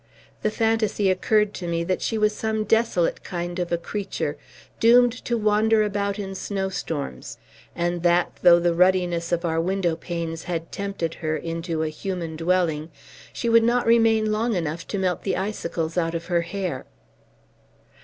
The 0.41 0.49
fantasy 0.49 1.11
occurred 1.11 1.53
to 1.53 1.67
me 1.67 1.83
that 1.83 2.01
she 2.01 2.17
was 2.17 2.35
some 2.35 2.63
desolate 2.63 3.23
kind 3.23 3.59
of 3.59 3.71
a 3.71 3.77
creature, 3.77 4.35
doomed 4.79 5.11
to 5.25 5.37
wander 5.37 5.83
about 5.83 6.17
in 6.17 6.33
snowstorms; 6.33 7.37
and 7.75 8.01
that, 8.01 8.39
though 8.41 8.59
the 8.59 8.73
ruddiness 8.73 9.31
of 9.31 9.45
our 9.45 9.61
window 9.61 9.95
panes 9.95 10.45
had 10.45 10.71
tempted 10.71 11.13
her 11.21 11.37
into 11.37 11.83
a 11.83 11.89
human 11.89 12.35
dwelling, 12.35 12.89
she 13.31 13.47
would 13.47 13.61
not 13.63 13.85
remain 13.85 14.31
long 14.31 14.55
enough 14.55 14.87
to 14.87 14.97
melt 14.97 15.21
the 15.21 15.37
icicles 15.37 15.99
out 15.99 16.15
of 16.15 16.25
her 16.25 16.41
hair. 16.41 16.87